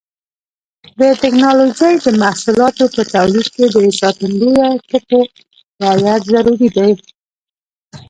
[0.99, 5.19] د ټېکنالوجۍ د محصولاتو په تولید کې د ساتندویه ټکو
[5.81, 6.91] رعایت ضروري دی.